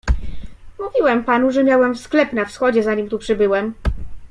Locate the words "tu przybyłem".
3.09-3.73